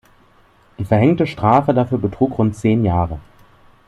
Die 0.79 0.83
verhängte 0.85 1.27
Strafe 1.27 1.75
dafür 1.75 1.99
betrug 1.99 2.39
rund 2.39 2.55
zehn 2.55 2.83
Jahre. 2.83 3.19